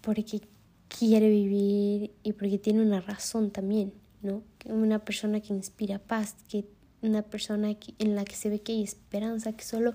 porque 0.00 0.40
quiere 0.86 1.28
vivir 1.28 2.12
y 2.22 2.32
porque 2.34 2.58
tiene 2.58 2.82
una 2.82 3.00
razón 3.00 3.50
también, 3.50 3.92
¿no? 4.22 4.42
Una 4.66 5.04
persona 5.04 5.40
que 5.40 5.52
inspira 5.52 5.98
paz, 5.98 6.36
que 6.48 6.64
una 7.04 7.22
persona 7.22 7.76
en 7.98 8.16
la 8.16 8.24
que 8.24 8.34
se 8.34 8.48
ve 8.48 8.60
que 8.60 8.72
hay 8.72 8.82
esperanza, 8.82 9.52
que 9.52 9.64
solo 9.64 9.92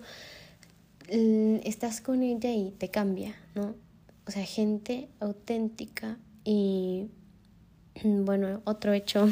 mm, 1.11 1.57
estás 1.63 2.01
con 2.01 2.23
ella 2.23 2.51
y 2.51 2.71
te 2.71 2.89
cambia, 2.89 3.35
¿no? 3.55 3.75
O 4.27 4.31
sea, 4.31 4.45
gente 4.45 5.09
auténtica 5.19 6.17
y 6.43 7.07
bueno, 8.03 8.61
otro 8.65 8.93
hecho 8.93 9.27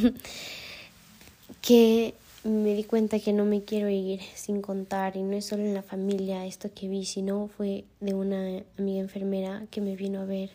que 1.62 2.14
me 2.44 2.74
di 2.76 2.84
cuenta 2.84 3.20
que 3.20 3.34
no 3.34 3.46
me 3.46 3.64
quiero 3.64 3.90
ir 3.90 4.22
sin 4.36 4.62
contar 4.62 5.18
y 5.18 5.22
no 5.22 5.36
es 5.36 5.46
solo 5.46 5.64
en 5.64 5.74
la 5.74 5.84
familia 5.84 6.46
esto 6.46 6.70
que 6.74 6.88
vi, 6.88 7.06
sino 7.06 7.48
fue 7.48 7.86
de 8.00 8.14
una 8.14 8.64
amiga 8.78 9.00
enfermera 9.00 9.66
que 9.70 9.82
me 9.82 9.96
vino 9.96 10.22
a 10.22 10.26
ver 10.26 10.52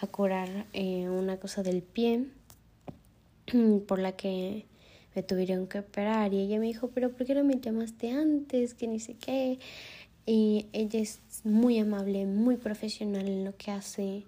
a 0.00 0.06
curar 0.06 0.66
eh, 0.72 1.08
una 1.08 1.38
cosa 1.38 1.62
del 1.62 1.82
pie 1.82 2.24
por 3.86 3.98
la 3.98 4.12
que 4.12 4.64
me 5.16 5.22
tuvieron 5.22 5.66
que 5.66 5.78
operar 5.78 6.34
y 6.34 6.40
ella 6.40 6.58
me 6.60 6.66
dijo, 6.66 6.90
pero 6.94 7.10
¿por 7.10 7.26
qué 7.26 7.34
no 7.34 7.42
me 7.42 7.58
llamaste 7.58 8.10
antes? 8.10 8.74
Que 8.74 8.86
ni 8.86 9.00
sé 9.00 9.14
qué. 9.14 9.58
Y 10.26 10.66
ella 10.74 11.00
es 11.00 11.20
muy 11.42 11.78
amable, 11.78 12.26
muy 12.26 12.56
profesional 12.56 13.26
en 13.26 13.44
lo 13.46 13.56
que 13.56 13.70
hace. 13.70 14.24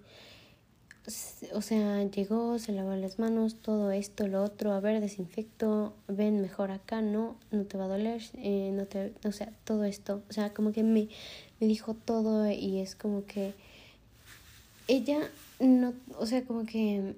O 1.53 1.61
sea, 1.61 2.03
llegó, 2.05 2.57
se 2.57 2.71
lavó 2.71 2.95
las 2.95 3.19
manos, 3.19 3.55
todo 3.61 3.91
esto, 3.91 4.27
lo 4.27 4.43
otro, 4.43 4.73
a 4.73 4.79
ver, 4.79 4.99
desinfecto, 4.99 5.93
ven 6.07 6.41
mejor 6.41 6.71
acá, 6.71 7.01
no, 7.01 7.35
no 7.51 7.65
te 7.65 7.77
va 7.77 7.85
a 7.85 7.87
doler, 7.87 8.21
eh, 8.35 8.71
no 8.73 8.85
te, 8.85 9.13
o 9.23 9.31
sea, 9.31 9.51
todo 9.63 9.85
esto, 9.85 10.23
o 10.29 10.33
sea, 10.33 10.53
como 10.53 10.71
que 10.71 10.83
me, 10.83 11.07
me 11.59 11.67
dijo 11.67 11.93
todo 11.93 12.49
y 12.51 12.79
es 12.79 12.95
como 12.95 13.25
que 13.25 13.53
ella 14.87 15.19
no, 15.59 15.93
o 16.17 16.27
sea, 16.27 16.43
como 16.45 16.65
que 16.65 17.15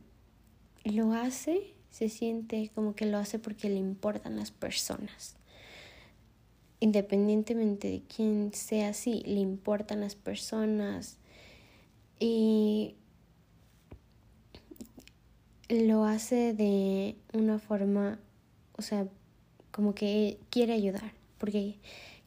lo 0.85 1.13
hace 1.13 1.73
se 1.91 2.09
siente 2.09 2.71
como 2.73 2.95
que 2.95 3.05
lo 3.05 3.17
hace 3.17 3.37
porque 3.37 3.69
le 3.69 3.77
importan 3.77 4.37
las 4.37 4.49
personas. 4.51 5.35
Independientemente 6.79 7.89
de 7.89 8.01
quién 8.01 8.53
sea 8.53 8.89
así, 8.89 9.21
le 9.27 9.39
importan 9.39 9.99
las 9.99 10.15
personas 10.15 11.17
y 12.19 12.95
lo 15.69 16.05
hace 16.05 16.53
de 16.53 17.15
una 17.33 17.59
forma, 17.59 18.19
o 18.77 18.81
sea, 18.81 19.07
como 19.71 19.93
que 19.93 20.39
quiere 20.49 20.73
ayudar, 20.73 21.13
porque 21.37 21.75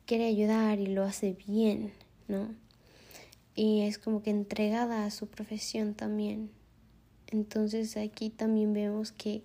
quiere 0.07 0.27
ayudar 0.27 0.79
y 0.79 0.87
lo 0.87 1.03
hace 1.03 1.33
bien, 1.47 1.93
¿no? 2.29 2.49
Y 3.57 3.83
es 3.83 3.99
como 3.99 4.23
que 4.23 4.31
entregada 4.31 5.05
a 5.05 5.11
su 5.11 5.27
profesión 5.27 5.95
también. 5.95 6.51
Entonces 7.29 7.97
aquí 7.97 8.31
también 8.31 8.73
vemos 8.73 9.13
que 9.13 9.43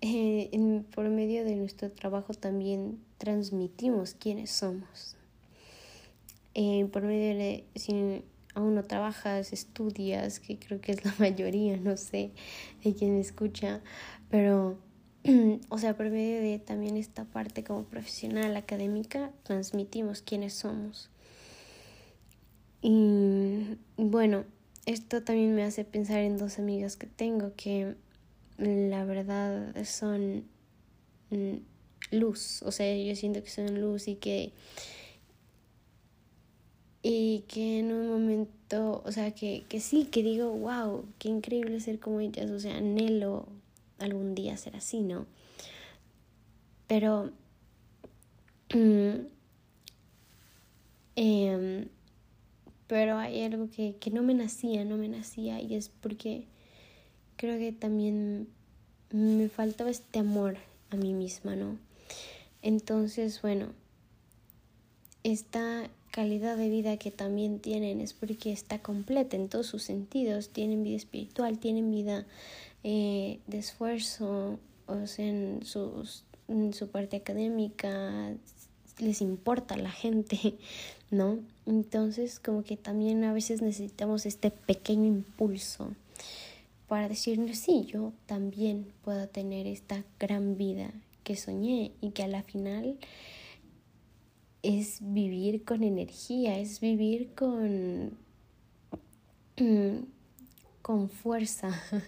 eh, 0.00 0.82
por 0.94 1.08
medio 1.08 1.44
de 1.44 1.56
nuestro 1.56 1.90
trabajo 1.90 2.34
también 2.34 3.00
transmitimos 3.18 4.14
quiénes 4.14 4.50
somos. 4.50 5.16
Eh, 6.54 6.88
por 6.92 7.02
medio 7.02 7.36
de, 7.36 7.64
si 7.74 8.22
aún 8.54 8.74
no 8.74 8.82
trabajas, 8.84 9.52
estudias, 9.52 10.40
que 10.40 10.58
creo 10.58 10.80
que 10.80 10.92
es 10.92 11.04
la 11.04 11.14
mayoría, 11.18 11.76
no 11.76 11.96
sé, 11.96 12.32
de 12.84 12.94
quien 12.94 13.18
escucha, 13.18 13.80
pero, 14.30 14.78
o 15.68 15.78
sea, 15.78 15.96
por 15.96 16.10
medio 16.10 16.40
de 16.40 16.58
también 16.58 16.96
esta 16.96 17.24
parte 17.24 17.64
como 17.64 17.84
profesional, 17.84 18.56
académica, 18.56 19.32
transmitimos 19.42 20.22
quiénes 20.22 20.54
somos. 20.54 21.10
Y 22.80 23.76
bueno, 23.96 24.44
esto 24.86 25.22
también 25.22 25.54
me 25.54 25.64
hace 25.64 25.84
pensar 25.84 26.20
en 26.20 26.38
dos 26.38 26.58
amigas 26.58 26.96
que 26.96 27.06
tengo 27.06 27.52
que 27.56 27.96
la 28.58 29.04
verdad 29.04 29.74
son 29.84 30.44
mm, 31.30 31.56
luz, 32.12 32.62
o 32.62 32.72
sea, 32.72 32.96
yo 32.96 33.14
siento 33.16 33.42
que 33.42 33.50
son 33.50 33.80
luz 33.80 34.08
y 34.08 34.16
que 34.16 34.52
y 37.02 37.44
que 37.48 37.78
en 37.78 37.92
un 37.92 38.08
momento, 38.08 39.02
o 39.04 39.12
sea, 39.12 39.30
que, 39.30 39.64
que 39.68 39.80
sí, 39.80 40.06
que 40.06 40.22
digo, 40.22 40.50
wow, 40.52 41.06
qué 41.18 41.28
increíble 41.28 41.80
ser 41.80 42.00
como 42.00 42.20
ellas, 42.20 42.50
o 42.50 42.58
sea, 42.58 42.76
anhelo 42.76 43.46
algún 43.98 44.34
día 44.34 44.56
ser 44.56 44.76
así, 44.76 45.00
¿no? 45.00 45.26
Pero 46.86 47.30
mm, 48.74 49.26
em, 51.16 51.88
pero 52.86 53.18
hay 53.18 53.42
algo 53.42 53.68
que, 53.70 53.96
que 54.00 54.10
no 54.10 54.22
me 54.22 54.34
nacía, 54.34 54.84
no 54.84 54.96
me 54.96 55.08
nacía 55.08 55.60
y 55.60 55.74
es 55.74 55.88
porque 55.90 56.46
creo 57.38 57.56
que 57.56 57.72
también 57.72 58.48
me 59.10 59.48
faltaba 59.48 59.88
este 59.88 60.18
amor 60.18 60.58
a 60.90 60.96
mí 60.96 61.14
misma, 61.14 61.56
¿no? 61.56 61.78
Entonces, 62.60 63.40
bueno, 63.40 63.68
esta 65.22 65.88
calidad 66.10 66.56
de 66.56 66.68
vida 66.68 66.96
que 66.96 67.10
también 67.10 67.60
tienen 67.60 68.00
es 68.00 68.12
porque 68.12 68.52
está 68.52 68.80
completa 68.80 69.36
en 69.36 69.48
todos 69.48 69.66
sus 69.66 69.84
sentidos. 69.84 70.50
Tienen 70.50 70.82
vida 70.82 70.96
espiritual, 70.96 71.58
tienen 71.58 71.90
vida 71.90 72.26
eh, 72.82 73.38
de 73.46 73.58
esfuerzo, 73.58 74.58
o 74.86 75.06
sea, 75.06 75.26
en, 75.26 75.64
sus, 75.64 76.24
en 76.48 76.74
su 76.74 76.88
parte 76.88 77.16
académica, 77.16 78.34
les 78.98 79.20
importa 79.20 79.76
la 79.76 79.92
gente, 79.92 80.56
¿no? 81.12 81.38
Entonces, 81.66 82.40
como 82.40 82.64
que 82.64 82.76
también 82.76 83.22
a 83.22 83.32
veces 83.32 83.62
necesitamos 83.62 84.26
este 84.26 84.50
pequeño 84.50 85.06
impulso 85.06 85.92
para 86.88 87.08
decirnos, 87.08 87.58
sí, 87.58 87.84
yo 87.86 88.12
también 88.26 88.92
puedo 89.02 89.28
tener 89.28 89.66
esta 89.66 90.04
gran 90.18 90.56
vida 90.56 90.90
que 91.22 91.36
soñé 91.36 91.92
y 92.00 92.10
que 92.10 92.22
a 92.22 92.28
la 92.28 92.42
final 92.42 92.98
es 94.62 94.98
vivir 95.00 95.64
con 95.64 95.82
energía, 95.82 96.58
es 96.58 96.80
vivir 96.80 97.34
con, 97.34 98.18
con 100.82 101.08
fuerza. 101.08 101.70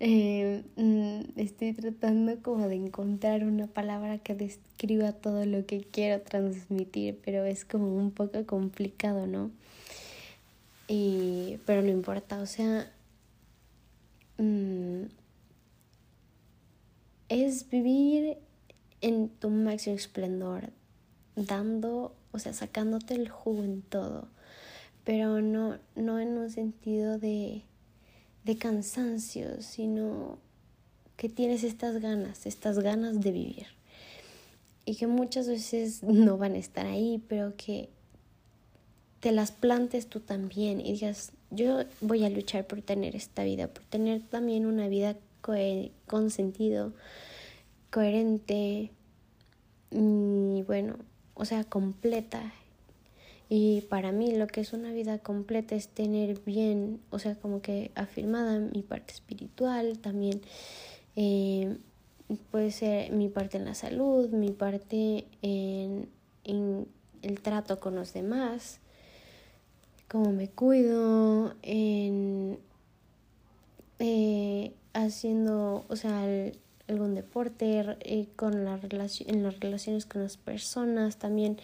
Eh, 0.00 0.64
mm, 0.74 1.38
estoy 1.38 1.72
tratando 1.72 2.42
como 2.42 2.66
de 2.66 2.74
encontrar 2.74 3.44
una 3.44 3.68
palabra 3.68 4.18
que 4.18 4.34
describa 4.34 5.12
todo 5.12 5.46
lo 5.46 5.64
que 5.64 5.80
quiero 5.80 6.20
transmitir, 6.22 7.20
pero 7.24 7.44
es 7.44 7.64
como 7.64 7.94
un 7.96 8.10
poco 8.10 8.44
complicado, 8.46 9.28
¿no? 9.28 9.52
Y, 10.88 11.58
pero 11.66 11.82
no 11.82 11.88
importa, 11.88 12.40
o 12.40 12.46
sea, 12.46 12.92
Mm, 14.38 15.04
es 17.28 17.68
vivir 17.70 18.38
en 19.00 19.28
tu 19.28 19.50
máximo 19.50 19.96
esplendor, 19.96 20.70
dando, 21.34 22.14
o 22.32 22.38
sea, 22.38 22.52
sacándote 22.52 23.14
el 23.14 23.28
jugo 23.28 23.64
en 23.64 23.82
todo, 23.82 24.28
pero 25.04 25.40
no, 25.40 25.78
no 25.94 26.20
en 26.20 26.36
un 26.36 26.50
sentido 26.50 27.18
de, 27.18 27.62
de 28.44 28.56
cansancio, 28.56 29.60
sino 29.62 30.38
que 31.16 31.28
tienes 31.28 31.64
estas 31.64 32.00
ganas, 32.00 32.46
estas 32.46 32.78
ganas 32.78 33.20
de 33.20 33.32
vivir. 33.32 33.66
Y 34.84 34.96
que 34.96 35.06
muchas 35.06 35.48
veces 35.48 36.02
no 36.02 36.38
van 36.38 36.54
a 36.54 36.58
estar 36.58 36.86
ahí, 36.86 37.22
pero 37.28 37.56
que 37.56 37.88
te 39.20 39.32
las 39.32 39.50
plantes 39.50 40.06
tú 40.08 40.20
también 40.20 40.80
y 40.80 40.92
digas, 40.92 41.32
yo 41.50 41.84
voy 42.00 42.24
a 42.24 42.30
luchar 42.30 42.66
por 42.66 42.82
tener 42.82 43.16
esta 43.16 43.44
vida, 43.44 43.68
por 43.68 43.84
tener 43.84 44.22
también 44.22 44.66
una 44.66 44.88
vida 44.88 45.16
con 46.06 46.30
sentido, 46.30 46.92
coherente 47.90 48.90
y 49.90 50.62
bueno, 50.62 50.96
o 51.34 51.44
sea, 51.44 51.64
completa, 51.64 52.52
Y 53.48 53.82
para 53.82 54.10
mí 54.10 54.34
lo 54.34 54.48
que 54.48 54.60
es 54.60 54.72
una 54.72 54.92
vida 54.92 55.18
completa 55.18 55.76
es 55.76 55.88
tener 55.88 56.40
bien, 56.44 57.00
o 57.10 57.20
sea, 57.20 57.36
como 57.36 57.62
que 57.62 57.92
afirmada 57.94 58.58
mi 58.58 58.82
parte 58.82 59.12
espiritual, 59.14 59.98
también 59.98 60.40
eh, 61.14 61.78
puede 62.50 62.72
ser 62.72 63.12
mi 63.12 63.28
parte 63.28 63.56
en 63.58 63.64
la 63.64 63.74
salud, 63.74 64.30
mi 64.30 64.50
parte 64.50 65.26
en, 65.42 66.08
en 66.42 66.88
el 67.22 67.40
trato 67.40 67.78
con 67.78 67.94
los 67.94 68.12
demás, 68.12 68.80
cómo 70.08 70.32
me 70.32 70.48
cuido, 70.48 71.54
en 71.62 72.58
eh, 73.98 74.72
haciendo, 74.92 75.84
o 75.88 75.96
sea, 75.96 76.24
algún 76.88 77.14
deporte, 77.14 77.96
eh, 78.00 78.28
con 78.36 78.54
en 78.54 78.64
las 78.64 79.60
relaciones 79.60 80.06
con 80.06 80.22
las 80.22 80.36
personas, 80.36 81.16
también 81.16 81.58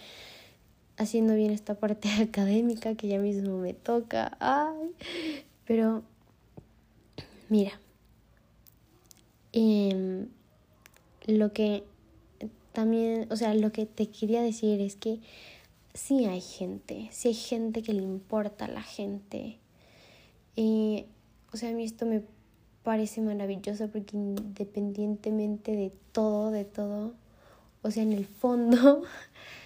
haciendo 0.96 1.34
bien 1.34 1.50
esta 1.52 1.75
parte 1.75 2.08
académica 2.22 2.94
que 2.94 3.08
ya 3.08 3.18
mismo 3.18 3.58
me 3.58 3.75
toca. 3.75 4.37
Ay, 4.40 4.94
pero 5.66 6.02
mira, 7.49 7.72
em, 9.52 10.28
lo 11.26 11.52
que 11.52 11.84
también, 12.72 13.26
o 13.30 13.37
sea, 13.37 13.54
lo 13.54 13.72
que 13.72 13.87
te 13.87 14.08
quería 14.08 14.42
decir 14.42 14.80
es 14.80 14.96
que 14.96 15.20
sí 15.94 16.25
hay 16.25 16.40
gente, 16.40 17.08
sí 17.12 17.28
hay 17.28 17.34
gente 17.34 17.82
que 17.82 17.92
le 17.92 18.02
importa 18.02 18.66
a 18.66 18.68
la 18.68 18.82
gente. 18.82 19.58
Y, 20.56 21.06
o 21.52 21.56
sea, 21.56 21.70
a 21.70 21.72
mí 21.72 21.84
esto 21.84 22.06
me 22.06 22.22
parece 22.82 23.20
maravilloso 23.20 23.88
porque 23.88 24.16
independientemente 24.16 25.72
de 25.72 25.92
todo, 26.12 26.50
de 26.50 26.64
todo, 26.64 27.14
o 27.82 27.90
sea, 27.90 28.02
en 28.02 28.12
el 28.12 28.26
fondo 28.26 29.02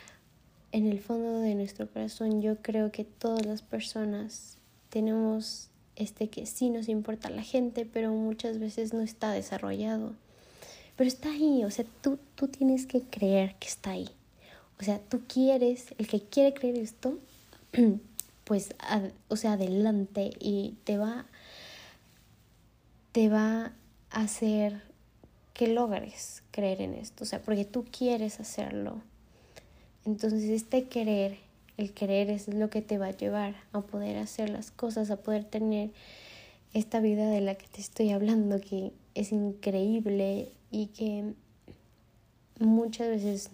en 0.72 0.86
el 0.86 1.00
fondo 1.00 1.40
de 1.40 1.54
nuestro 1.54 1.88
corazón 1.88 2.42
yo 2.42 2.56
creo 2.60 2.92
que 2.92 3.04
todas 3.04 3.46
las 3.46 3.62
personas 3.62 4.58
tenemos 4.90 5.70
este 5.96 6.28
que 6.28 6.44
sí 6.46 6.70
nos 6.70 6.88
importa 6.88 7.30
la 7.30 7.42
gente, 7.42 7.86
pero 7.90 8.12
muchas 8.12 8.58
veces 8.58 8.92
no 8.92 9.00
está 9.00 9.32
desarrollado. 9.32 10.14
Pero 10.96 11.08
está 11.08 11.30
ahí, 11.30 11.64
o 11.64 11.70
sea, 11.70 11.84
tú, 12.02 12.18
tú 12.34 12.48
tienes 12.48 12.86
que 12.86 13.02
creer 13.02 13.54
que 13.56 13.68
está 13.68 13.90
ahí. 13.90 14.08
O 14.80 14.84
sea, 14.84 14.98
tú 14.98 15.22
quieres, 15.26 15.94
el 15.98 16.06
que 16.06 16.20
quiere 16.20 16.54
creer 16.54 16.76
esto, 16.76 17.18
pues, 18.44 18.74
o 19.28 19.36
sea, 19.36 19.52
adelante 19.52 20.30
y 20.38 20.74
te 20.84 20.98
va, 20.98 21.26
te 23.12 23.28
va 23.28 23.72
a 24.10 24.20
hacer 24.20 24.82
que 25.54 25.68
logres 25.68 26.42
creer 26.50 26.82
en 26.82 26.94
esto, 26.94 27.24
o 27.24 27.26
sea, 27.26 27.40
porque 27.40 27.64
tú 27.64 27.84
quieres 27.90 28.40
hacerlo. 28.40 29.00
Entonces 30.04 30.44
este 30.44 30.84
querer, 30.84 31.38
el 31.78 31.92
querer 31.92 32.30
es 32.30 32.48
lo 32.48 32.70
que 32.70 32.82
te 32.82 32.98
va 32.98 33.06
a 33.06 33.16
llevar 33.16 33.54
a 33.72 33.80
poder 33.80 34.18
hacer 34.18 34.50
las 34.50 34.70
cosas, 34.70 35.10
a 35.10 35.16
poder 35.16 35.44
tener 35.44 35.90
esta 36.74 37.00
vida 37.00 37.30
de 37.30 37.40
la 37.40 37.54
que 37.54 37.66
te 37.68 37.80
estoy 37.80 38.10
hablando, 38.10 38.60
que 38.60 38.92
es 39.14 39.32
increíble 39.32 40.52
y 40.70 40.88
que 40.88 41.32
muchas 42.60 43.08
veces, 43.08 43.50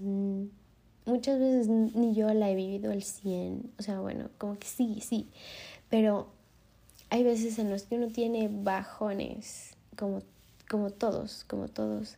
muchas 1.05 1.39
veces 1.39 1.69
ni 1.69 2.15
yo 2.15 2.33
la 2.33 2.51
he 2.51 2.55
vivido 2.55 2.93
al 2.93 3.03
100, 3.03 3.71
o 3.79 3.83
sea, 3.83 4.01
bueno, 4.01 4.29
como 4.39 4.59
que 4.59 4.67
sí, 4.67 5.01
sí, 5.01 5.29
pero 5.91 6.29
hay 7.11 7.25
veces 7.25 7.59
en 7.59 7.71
los 7.71 7.83
que 7.83 7.97
uno 7.97 8.09
tiene 8.09 8.49
bajones, 8.51 9.75
como, 9.97 10.23
como 10.69 10.91
todos, 10.91 11.45
como 11.45 11.69
todos, 11.69 12.17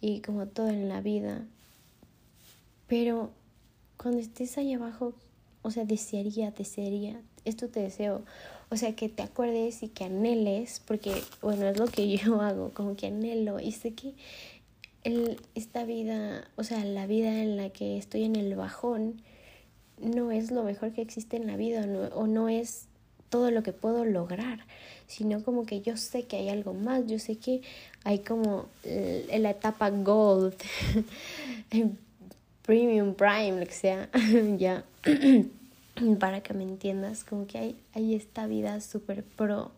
y 0.00 0.20
como 0.20 0.46
todo 0.46 0.68
en 0.68 0.88
la 0.88 1.00
vida, 1.00 1.42
pero 2.88 3.30
cuando 3.96 4.20
estés 4.20 4.58
ahí 4.58 4.74
abajo, 4.74 5.14
o 5.62 5.70
sea, 5.70 5.84
desearía, 5.84 6.50
desearía, 6.50 7.20
esto 7.44 7.68
te 7.68 7.80
deseo, 7.80 8.22
o 8.70 8.76
sea, 8.76 8.96
que 8.96 9.08
te 9.08 9.22
acuerdes 9.22 9.82
y 9.82 9.88
que 9.88 10.04
anheles, 10.04 10.82
porque, 10.86 11.22
bueno, 11.40 11.66
es 11.68 11.78
lo 11.78 11.86
que 11.86 12.08
yo 12.16 12.40
hago, 12.40 12.70
como 12.74 12.96
que 12.96 13.06
anhelo, 13.06 13.60
y 13.60 13.72
sé 13.72 13.94
que 13.94 14.14
el, 15.04 15.40
esta 15.54 15.84
vida, 15.84 16.44
o 16.56 16.64
sea, 16.64 16.84
la 16.84 17.06
vida 17.06 17.42
en 17.42 17.56
la 17.56 17.70
que 17.70 17.96
estoy 17.98 18.24
en 18.24 18.36
el 18.36 18.54
bajón, 18.54 19.22
no 20.00 20.30
es 20.30 20.50
lo 20.50 20.64
mejor 20.64 20.92
que 20.92 21.02
existe 21.02 21.36
en 21.36 21.46
la 21.46 21.56
vida, 21.56 21.86
o 22.14 22.26
no 22.26 22.48
es 22.48 22.86
todo 23.28 23.50
lo 23.50 23.62
que 23.62 23.72
puedo 23.72 24.04
lograr, 24.04 24.60
sino 25.06 25.42
como 25.42 25.64
que 25.64 25.80
yo 25.80 25.96
sé 25.96 26.24
que 26.24 26.36
hay 26.36 26.48
algo 26.48 26.74
más, 26.74 27.06
yo 27.06 27.18
sé 27.18 27.36
que 27.36 27.62
hay 28.04 28.18
como 28.18 28.66
la 28.84 29.50
etapa 29.50 29.90
gold, 29.90 30.54
premium, 32.62 33.14
prime, 33.14 33.60
lo 33.60 33.66
que 33.66 33.72
sea, 33.72 34.08
ya, 34.58 34.84
para 36.20 36.42
que 36.42 36.54
me 36.54 36.64
entiendas, 36.64 37.24
como 37.24 37.46
que 37.46 37.58
hay, 37.58 37.76
hay 37.94 38.14
esta 38.14 38.46
vida 38.46 38.80
súper 38.80 39.24
pro 39.24 39.70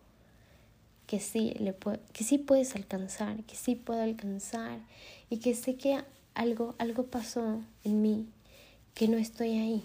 que 1.06 1.20
sí, 1.20 1.54
le 1.58 1.74
que 2.12 2.24
sí 2.24 2.38
puedes 2.38 2.74
alcanzar, 2.76 3.42
que 3.44 3.56
sí 3.56 3.74
puedo 3.74 4.02
alcanzar 4.02 4.78
y 5.30 5.38
que 5.38 5.54
sé 5.54 5.76
que 5.76 6.02
algo, 6.34 6.74
algo 6.78 7.06
pasó 7.06 7.62
en 7.84 8.02
mí, 8.02 8.26
que 8.94 9.08
no 9.08 9.16
estoy 9.16 9.58
ahí. 9.58 9.84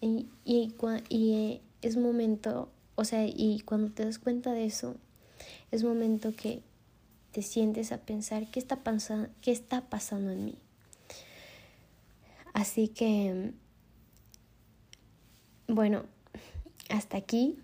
Y, 0.00 0.28
y, 0.44 0.74
y 1.08 1.60
es 1.82 1.96
momento, 1.96 2.70
o 2.94 3.04
sea, 3.04 3.26
y 3.26 3.60
cuando 3.64 3.92
te 3.92 4.04
das 4.04 4.18
cuenta 4.18 4.52
de 4.52 4.64
eso, 4.64 4.96
es 5.70 5.84
momento 5.84 6.34
que 6.34 6.62
te 7.32 7.42
sientes 7.42 7.92
a 7.92 7.98
pensar 7.98 8.50
qué 8.50 8.58
está, 8.58 8.80
qué 9.40 9.52
está 9.52 9.82
pasando 9.88 10.30
en 10.32 10.44
mí. 10.44 10.54
Así 12.52 12.88
que, 12.88 13.52
bueno, 15.68 16.04
hasta 16.88 17.16
aquí 17.16 17.58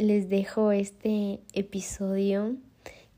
les 0.00 0.28
dejo 0.28 0.72
este 0.72 1.40
episodio 1.52 2.56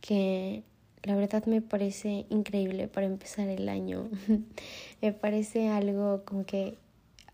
que 0.01 0.65
la 1.05 1.15
verdad 1.15 1.47
me 1.47 1.63
parece 1.63 2.27
increíble 2.29 2.89
para 2.89 3.07
empezar 3.07 3.49
el 3.49 3.69
año. 3.69 4.09
me 5.03 5.13
parece 5.13 5.69
algo 5.69 6.23
como 6.25 6.45
que, 6.45 6.77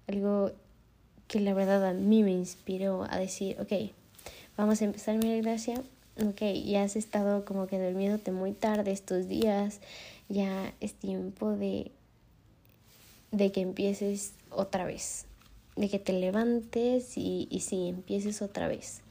algo 0.07 0.53
que 1.27 1.41
la 1.41 1.55
verdad 1.55 1.87
a 1.87 1.93
mí 1.95 2.23
me 2.23 2.33
inspiró 2.33 3.07
a 3.09 3.19
decir, 3.19 3.57
ok, 3.61 3.91
vamos 4.57 4.83
a 4.83 4.85
empezar, 4.85 5.17
mi 5.17 5.41
gracia. 5.41 5.83
Ok, 6.27 6.43
ya 6.65 6.83
has 6.83 6.97
estado 6.97 7.45
como 7.45 7.69
que 7.69 7.79
durmiéndote 7.79 8.33
muy 8.33 8.53
tarde 8.53 8.91
estos 8.91 9.29
días, 9.29 9.81
ya 10.29 10.75
es 10.81 10.95
tiempo 10.95 11.53
de 11.53 11.93
de 13.31 13.53
que 13.53 13.61
empieces 13.61 14.33
otra 14.51 14.85
vez, 14.85 15.27
de 15.77 15.89
que 15.91 15.99
te 15.99 16.15
levantes 16.15 17.17
y, 17.17 17.47
y 17.51 17.61
sí, 17.61 17.89
empieces 17.89 18.41
otra 18.41 18.69
vez. 18.69 19.03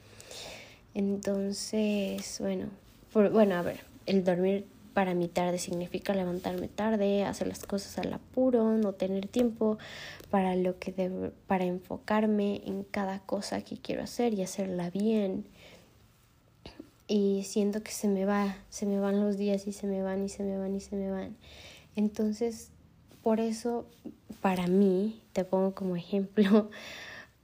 Entonces, 0.97 2.39
bueno, 2.39 2.69
bueno, 3.13 3.53
a 3.53 3.61
ver, 3.61 3.81
el 4.07 4.23
dormir 4.23 4.65
para 4.95 5.13
mí 5.13 5.27
tarde 5.27 5.59
significa 5.59 6.15
levantarme 6.15 6.69
tarde, 6.69 7.23
hacer 7.23 7.45
las 7.45 7.63
cosas 7.67 7.99
al 7.99 8.11
apuro, 8.11 8.75
no 8.79 8.93
tener 8.93 9.27
tiempo 9.27 9.77
para 10.31 10.55
lo 10.55 10.79
que 10.79 10.91
debo, 10.91 11.29
para 11.45 11.65
enfocarme 11.65 12.63
en 12.65 12.81
cada 12.81 13.19
cosa 13.19 13.61
que 13.61 13.77
quiero 13.77 14.01
hacer 14.01 14.33
y 14.33 14.41
hacerla 14.41 14.89
bien. 14.89 15.45
Y 17.07 17.43
siento 17.43 17.83
que 17.83 17.91
se 17.91 18.07
me 18.07 18.25
va, 18.25 18.57
se 18.71 18.87
me 18.87 18.99
van 18.99 19.19
los 19.19 19.37
días 19.37 19.67
y 19.67 19.73
se 19.73 19.85
me 19.85 20.01
van 20.01 20.23
y 20.23 20.29
se 20.29 20.41
me 20.41 20.57
van 20.57 20.75
y 20.75 20.79
se 20.79 20.95
me 20.95 21.11
van. 21.11 21.37
Entonces, 21.95 22.71
por 23.21 23.39
eso, 23.39 23.85
para 24.41 24.65
mí, 24.65 25.21
te 25.33 25.45
pongo 25.45 25.75
como 25.75 25.95
ejemplo, 25.95 26.71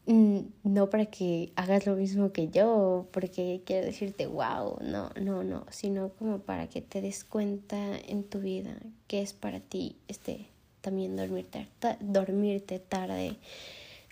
no 0.06 0.90
para 0.90 1.06
que 1.06 1.52
hagas 1.56 1.86
lo 1.86 1.96
mismo 1.96 2.32
que 2.32 2.50
yo, 2.50 3.08
porque 3.12 3.62
quiero 3.66 3.86
decirte, 3.86 4.28
wow, 4.28 4.78
no, 4.82 5.12
no, 5.20 5.44
no, 5.44 5.66
sino 5.70 6.10
como 6.10 6.40
para 6.40 6.68
que 6.68 6.82
te 6.82 7.02
des 7.02 7.24
cuenta 7.24 7.98
en 7.98 8.24
tu 8.24 8.40
vida 8.40 8.76
que 9.08 9.22
es 9.22 9.34
para 9.34 9.60
ti 9.60 9.96
este 10.08 10.48
también 10.82 11.16
dormirte, 11.16 11.68
dormirte 12.02 12.80
tarde, 12.80 13.38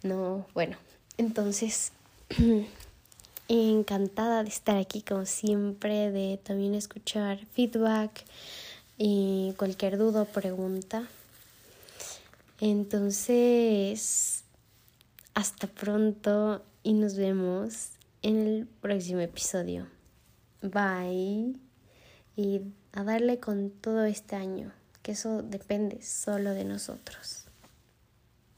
no, 0.03 0.45
bueno, 0.53 0.77
entonces 1.17 1.91
encantada 3.49 4.43
de 4.43 4.49
estar 4.49 4.77
aquí 4.77 5.01
como 5.01 5.25
siempre, 5.25 6.11
de 6.11 6.39
también 6.41 6.73
escuchar 6.73 7.39
feedback 7.53 8.23
y 8.97 9.53
cualquier 9.57 9.97
duda 9.97 10.21
o 10.21 10.25
pregunta. 10.25 11.07
Entonces, 12.61 14.40
hasta 15.33 15.67
pronto 15.67 16.63
y 16.83 16.93
nos 16.93 17.15
vemos 17.15 17.91
en 18.21 18.37
el 18.37 18.67
próximo 18.67 19.19
episodio. 19.19 19.87
Bye. 20.61 21.55
Y 22.35 22.61
a 22.93 23.03
darle 23.03 23.39
con 23.39 23.71
todo 23.71 24.05
este 24.05 24.35
año, 24.35 24.71
que 25.01 25.13
eso 25.13 25.41
depende 25.41 26.01
solo 26.01 26.51
de 26.51 26.65
nosotros. 26.65 27.40